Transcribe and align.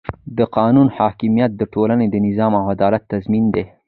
د 0.37 0.39
قانون 0.57 0.87
حاکمیت 0.97 1.51
د 1.57 1.61
ټولنې 1.73 2.07
د 2.09 2.15
نظم 2.25 2.51
او 2.59 2.63
عدالت 2.75 3.03
تضمین 3.13 3.45
دی 3.55 3.65